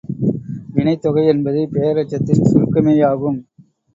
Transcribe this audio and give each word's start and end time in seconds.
வினைத் 0.69 1.01
தொகை 1.01 1.25
என்பது 1.27 1.67
பெயரெச்சத்தின் 1.73 2.47
சுருக்கமேயாகும். 2.47 3.39